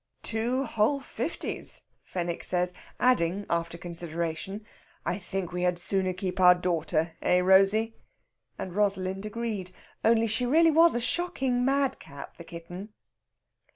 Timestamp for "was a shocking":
10.71-11.63